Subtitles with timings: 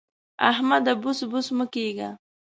[0.49, 0.93] احمده!
[1.01, 2.09] بوڅ بوڅ مه کېږه.